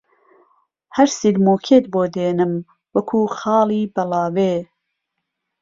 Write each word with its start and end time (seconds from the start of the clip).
هەر 0.95 1.09
سیرمۆکێت 1.17 1.85
بۆ 1.93 2.01
دێنم 2.15 2.53
وهکوو 2.93 3.33
خاڵی 3.37 3.81
بهڵاوێ 3.93 4.53